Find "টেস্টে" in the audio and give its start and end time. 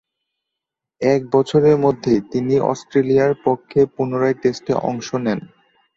4.41-4.73